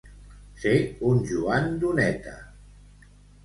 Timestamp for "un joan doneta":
1.11-2.37